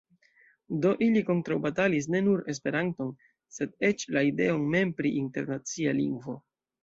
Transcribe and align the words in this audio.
Do, 0.83 0.93
ili 1.07 1.21
kontraŭbatalis 1.27 2.07
ne 2.15 2.21
nur 2.27 2.41
Esperanton, 2.53 3.11
sed 3.57 3.77
eĉ 3.91 4.05
la 4.17 4.25
ideon 4.29 4.65
mem 4.77 4.95
pri 5.03 5.11
internacia 5.23 5.93
lingvo. 5.99 6.39